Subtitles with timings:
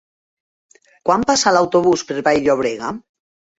[1.09, 2.93] Quan passa l'autobús per Vall-llobrega?